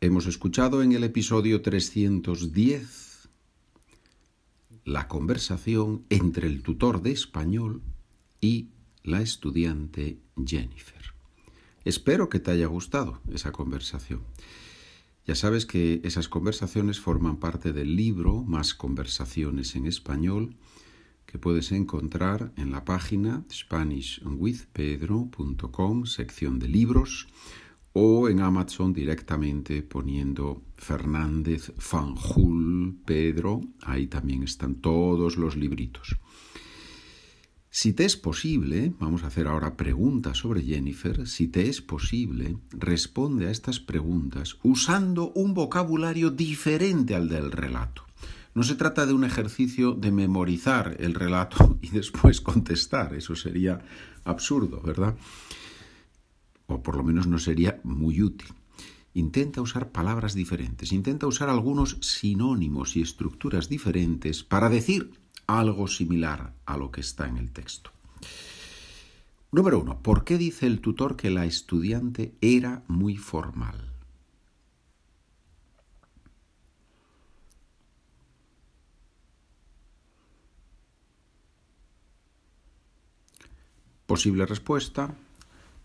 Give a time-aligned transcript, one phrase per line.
[0.00, 3.28] Hemos escuchado en el episodio 310
[4.84, 7.82] la conversación entre el tutor de español
[8.40, 8.68] y
[9.02, 11.02] la estudiante Jennifer.
[11.84, 14.20] Espero que te haya gustado esa conversación.
[15.26, 20.54] Ya sabes que esas conversaciones forman parte del libro Más conversaciones en español
[21.26, 27.26] que puedes encontrar en la página SpanishWithPedro.com, sección de libros
[28.00, 36.16] o en Amazon directamente poniendo Fernández Fanjul Pedro, ahí también están todos los libritos.
[37.70, 42.58] Si te es posible, vamos a hacer ahora preguntas sobre Jennifer, si te es posible,
[42.70, 48.04] responde a estas preguntas usando un vocabulario diferente al del relato.
[48.54, 53.80] No se trata de un ejercicio de memorizar el relato y después contestar, eso sería
[54.24, 55.16] absurdo, ¿verdad?
[56.68, 58.48] O por lo menos no sería muy útil.
[59.14, 65.10] Intenta usar palabras diferentes, intenta usar algunos sinónimos y estructuras diferentes para decir
[65.46, 67.90] algo similar a lo que está en el texto.
[69.50, 73.86] Número uno, ¿por qué dice el tutor que la estudiante era muy formal?
[84.06, 85.14] Posible respuesta,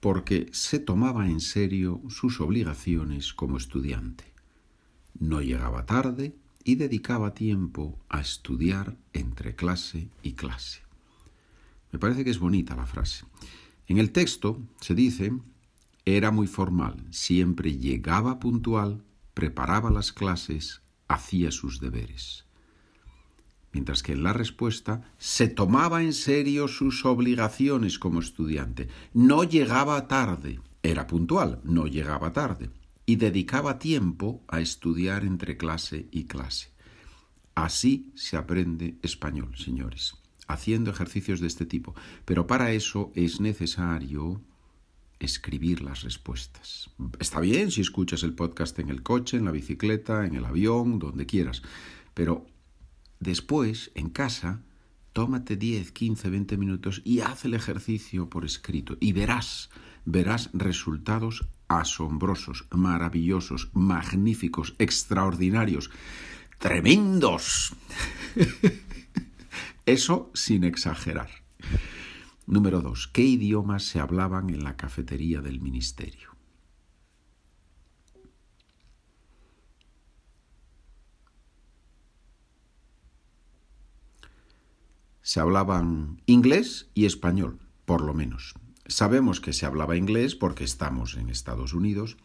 [0.00, 4.24] porque se tomaba en serio sus obligaciones como estudiante.
[5.18, 6.34] No llegaba tarde
[6.64, 10.80] y dedicaba tiempo a estudiar entre clase y clase.
[11.92, 13.24] Me parece que es bonita la frase.
[13.86, 15.32] En el texto se dice,
[16.04, 19.02] era muy formal, siempre llegaba puntual,
[19.34, 22.44] preparaba las clases, hacía sus deberes
[23.72, 30.08] mientras que en la respuesta se tomaba en serio sus obligaciones como estudiante, no llegaba
[30.08, 32.70] tarde, era puntual, no llegaba tarde,
[33.06, 36.70] y dedicaba tiempo a estudiar entre clase y clase.
[37.54, 40.14] Así se aprende español, señores,
[40.46, 41.94] haciendo ejercicios de este tipo,
[42.24, 44.40] pero para eso es necesario
[45.18, 46.90] escribir las respuestas.
[47.18, 50.98] Está bien si escuchas el podcast en el coche, en la bicicleta, en el avión,
[50.98, 51.62] donde quieras,
[52.14, 52.46] pero
[53.20, 54.62] Después, en casa,
[55.12, 59.70] tómate 10, 15, 20 minutos y haz el ejercicio por escrito y verás,
[60.06, 65.90] verás resultados asombrosos, maravillosos, magníficos, extraordinarios,
[66.58, 67.74] tremendos.
[69.86, 71.30] Eso sin exagerar.
[72.46, 73.08] Número 2.
[73.08, 76.30] ¿Qué idiomas se hablaban en la cafetería del ministerio?
[85.30, 88.54] Se hablaban inglés y español, por lo menos.
[88.88, 92.16] Sabemos que se hablaba inglés porque estamos en Estados Unidos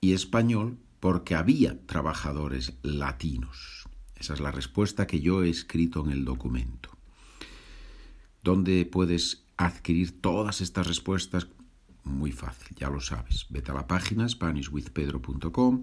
[0.00, 3.88] y español porque había trabajadores latinos.
[4.14, 6.90] Esa es la respuesta que yo he escrito en el documento.
[8.44, 11.48] ¿Dónde puedes adquirir todas estas respuestas?
[12.04, 13.46] Muy fácil, ya lo sabes.
[13.50, 15.82] Vete a la página SpanishWithPedro.com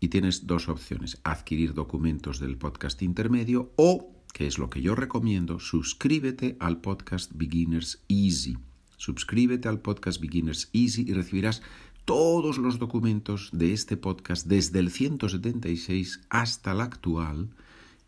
[0.00, 4.94] y tienes dos opciones, adquirir documentos del podcast intermedio o que es lo que yo
[4.94, 8.56] recomiendo, suscríbete al podcast Beginners Easy.
[8.96, 11.62] Suscríbete al podcast Beginners Easy y recibirás
[12.04, 17.50] todos los documentos de este podcast desde el 176 hasta el actual.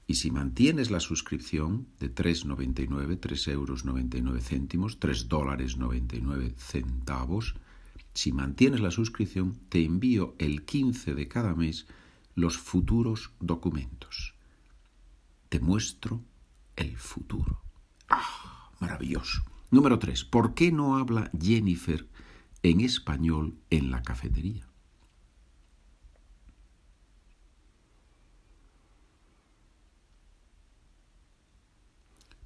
[0.07, 7.55] Y si mantienes la suscripción de 3,99, 3 euros 99 céntimos, 3 dólares 99 centavos,
[8.15, 11.87] si mantienes la suscripción, te envío el 15 de cada mes
[12.35, 14.35] los futuros documentos
[15.51, 16.23] te muestro
[16.77, 17.61] el futuro.
[18.09, 18.71] ¡Ah!
[18.79, 19.43] Maravilloso.
[19.71, 20.25] Número 3.
[20.25, 22.09] ¿Por qué no habla Jennifer
[22.63, 24.67] en español en la cafetería?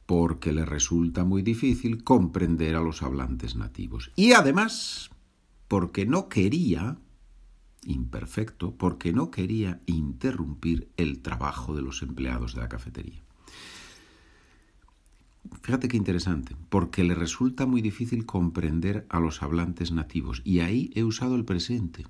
[0.07, 4.13] Porque le resulta muy difícil comprender a los hablantes nativos.
[4.17, 5.11] Y además,
[5.69, 6.99] porque no quería
[7.87, 13.23] imperfecto porque no quería interrumpir el trabajo de los empleados de la cafetería.
[15.63, 20.43] Fíjate qué interesante, porque le resulta muy difícil comprender a los hablantes nativos.
[20.45, 22.07] Y ahí he usado el presente,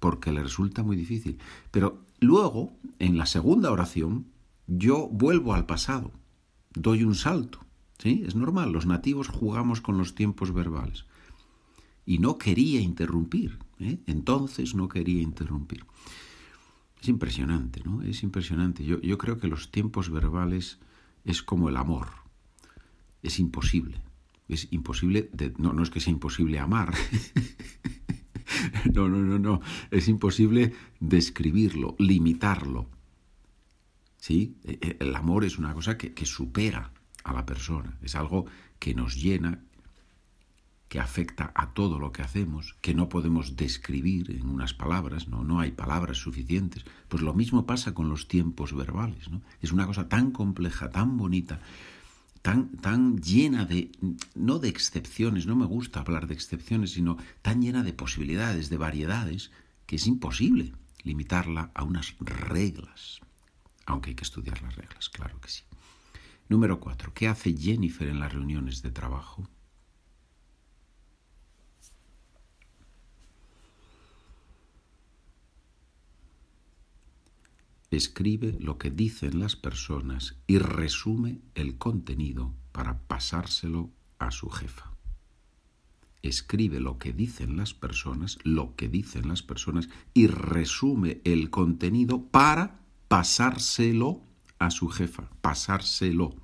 [0.00, 1.38] porque le resulta muy difícil.
[1.70, 4.26] Pero luego, en la segunda oración,
[4.66, 6.12] yo vuelvo al pasado,
[6.74, 7.60] doy un salto.
[7.98, 8.24] ¿Sí?
[8.26, 11.04] Es normal, los nativos jugamos con los tiempos verbales.
[12.04, 13.98] Y no quería interrumpir, ¿eh?
[14.06, 15.84] Entonces no quería interrumpir.
[17.00, 18.02] Es impresionante, ¿no?
[18.02, 18.84] Es impresionante.
[18.84, 20.78] Yo, yo creo que los tiempos verbales
[21.24, 22.08] es como el amor.
[23.22, 24.00] Es imposible.
[24.48, 26.94] Es imposible, no, no es que sea imposible amar.
[28.92, 29.60] No, no, no, no.
[29.90, 32.88] Es imposible describirlo, limitarlo.
[34.18, 34.56] ¿Sí?
[34.64, 36.92] E, e, el amor es una cosa que, que supera
[37.24, 37.98] a la persona.
[38.02, 38.46] Es algo
[38.78, 39.64] que nos llena,
[40.92, 45.42] que afecta a todo lo que hacemos, que no podemos describir en unas palabras, no,
[45.42, 46.84] no hay palabras suficientes.
[47.08, 49.40] Pues lo mismo pasa con los tiempos verbales, ¿no?
[49.62, 51.62] Es una cosa tan compleja, tan bonita,
[52.42, 53.90] tan, tan llena de,
[54.34, 58.76] no de excepciones, no me gusta hablar de excepciones, sino tan llena de posibilidades, de
[58.76, 59.50] variedades,
[59.86, 60.74] que es imposible
[61.04, 63.20] limitarla a unas reglas.
[63.86, 65.62] Aunque hay que estudiar las reglas, claro que sí.
[66.50, 69.48] Número cuatro, ¿qué hace Jennifer en las reuniones de trabajo?
[77.96, 84.92] Escribe lo que dicen las personas y resume el contenido para pasárselo a su jefa.
[86.22, 92.24] Escribe lo que dicen las personas, lo que dicen las personas y resume el contenido
[92.26, 94.22] para pasárselo
[94.58, 95.28] a su jefa.
[95.40, 96.34] Pasárselo.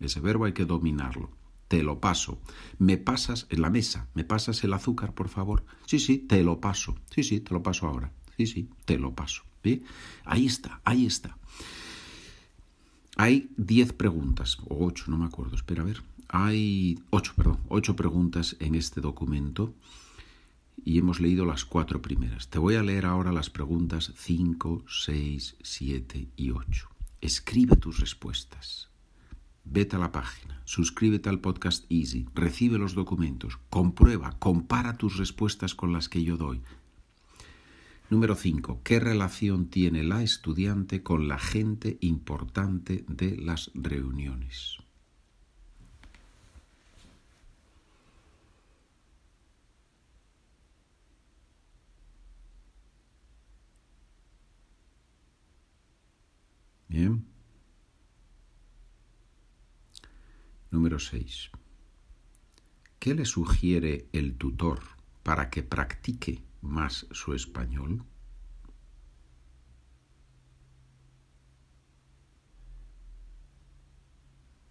[0.00, 1.30] Ese verbo hay que dominarlo.
[1.68, 2.40] Te lo paso.
[2.78, 4.08] Me pasas en la mesa.
[4.14, 5.64] ¿Me pasas el azúcar, por favor?
[5.86, 6.96] Sí, sí, te lo paso.
[7.10, 8.12] Sí, sí, te lo paso ahora.
[8.36, 9.44] Sí, sí, te lo paso.
[10.24, 11.36] Ahí está, ahí está.
[13.16, 16.02] Hay diez preguntas, o ocho, no me acuerdo, espera a ver.
[16.28, 19.74] Hay ocho, perdón, ocho preguntas en este documento
[20.84, 22.48] y hemos leído las cuatro primeras.
[22.48, 26.88] Te voy a leer ahora las preguntas cinco, seis, siete y ocho.
[27.20, 28.88] Escribe tus respuestas.
[29.64, 35.76] Vete a la página, suscríbete al podcast Easy, recibe los documentos, comprueba, compara tus respuestas
[35.76, 36.62] con las que yo doy.
[38.12, 38.82] Número 5.
[38.84, 44.76] ¿Qué relación tiene la estudiante con la gente importante de las reuniones?
[56.88, 57.24] Bien.
[60.70, 61.50] Número 6.
[62.98, 64.82] ¿Qué le sugiere el tutor
[65.22, 68.04] para que practique más su español?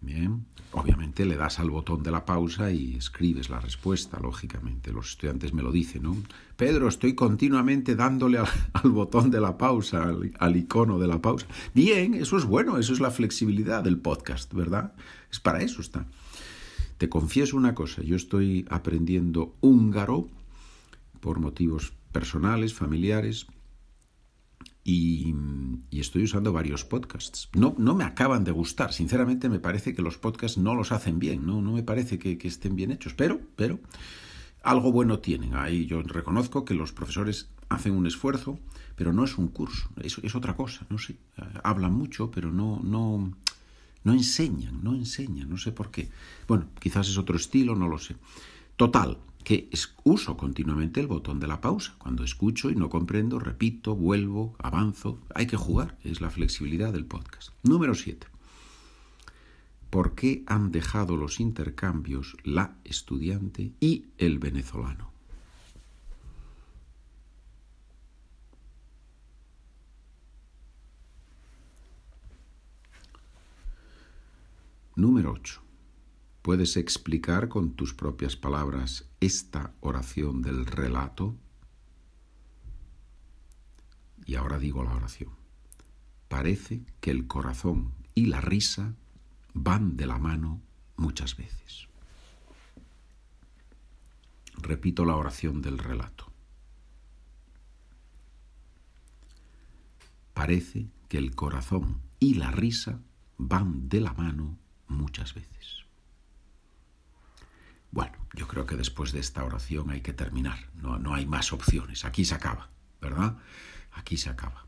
[0.02, 4.92] Bien, obviamente le das al botón de la pausa y escribes la respuesta, lógicamente.
[4.92, 6.16] Los estudiantes me lo dicen, ¿no?
[6.56, 8.48] Pedro, estoy continuamente dándole al,
[8.90, 11.46] botón de la pausa, al, icono de la pausa.
[11.72, 14.92] Bien, eso es bueno, eso es la flexibilidad del podcast, ¿verdad?
[15.30, 16.04] Es para eso está.
[16.98, 20.28] Te confieso una cosa, yo estoy aprendiendo húngaro
[21.22, 23.46] por motivos personales, familiares,
[24.84, 25.34] y,
[25.92, 27.48] estoy usando varios podcasts.
[27.54, 31.20] No, no me acaban de gustar, sinceramente me parece que los podcasts no los hacen
[31.20, 33.78] bien, no, no me parece que, estén bien hechos, pero, pero
[34.64, 35.54] algo bueno tienen.
[35.54, 38.58] Ahí yo reconozco que los profesores hacen un esfuerzo,
[38.96, 41.16] pero no es un curso, es, es otra cosa, no sé.
[41.62, 43.32] Hablan mucho, pero no, no,
[44.02, 46.10] no enseñan, no enseñan, no sé por qué.
[46.48, 48.16] Bueno, quizás es otro estilo, no lo sé.
[48.76, 49.68] Total, que
[50.04, 51.94] uso continuamente el botón de la pausa.
[51.98, 55.18] Cuando escucho y no comprendo, repito, vuelvo, avanzo.
[55.34, 57.50] Hay que jugar, es la flexibilidad del podcast.
[57.62, 58.26] Número 7.
[59.90, 65.12] ¿Por qué han dejado los intercambios la estudiante y el venezolano?
[74.94, 75.62] Número 8.
[76.42, 81.36] ¿Puedes explicar con tus propias palabras esta oración del relato?
[84.26, 85.30] Y ahora digo la oración.
[86.26, 88.96] Parece que el corazón y la risa
[89.54, 90.60] van de la mano
[90.96, 91.86] muchas veces.
[94.56, 96.26] Repito la oración del relato.
[100.34, 103.00] Parece que el corazón y la risa
[103.38, 104.58] van de la mano
[104.88, 105.81] muchas veces.
[108.72, 110.70] Que después de esta oración hay que terminar.
[110.72, 112.06] No, no hay más opciones.
[112.06, 112.70] Aquí se acaba,
[113.02, 113.36] ¿verdad?
[113.90, 114.66] Aquí se acaba.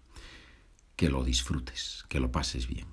[0.95, 2.87] Que lo disfrutes, que lo pases bien.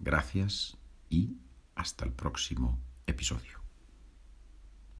[0.00, 0.76] Gracias
[1.08, 1.36] y
[1.76, 3.65] hasta el próximo episodio.